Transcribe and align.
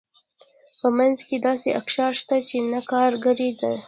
په 0.79 0.87
منځ 0.97 1.17
کې 1.27 1.35
داسې 1.47 1.69
اقشار 1.81 2.11
شته 2.21 2.35
چې 2.47 2.57
نه 2.71 2.79
کارګر 2.91 3.35
دي. 3.61 3.71